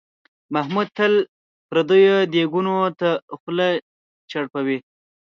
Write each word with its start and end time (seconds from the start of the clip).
محمود 0.53 0.87
تل 0.97 1.13
پردیو 1.67 2.17
دیګونو 2.31 2.75
ته 2.99 3.09
خوله 3.39 3.69
چړپوي. 4.29 4.77